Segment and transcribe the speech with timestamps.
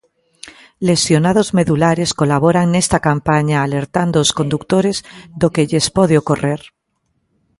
[0.89, 4.97] Lesionados medulares colaboran nesta campaña alertando os condutores
[5.39, 6.61] do que lles pode ocorrer.